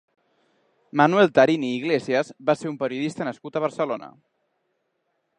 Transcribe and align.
Manuel 1.01 1.27
Tarín 1.35 1.65
i 1.67 1.67
Iglesias 1.79 2.31
va 2.49 2.55
ser 2.61 2.69
un 2.71 2.79
periodista 2.83 3.27
nascut 3.27 3.59
a 3.59 3.63
Barcelona. 3.65 4.09